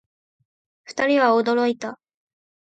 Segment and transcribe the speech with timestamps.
[0.85, 1.99] 二人は驚いた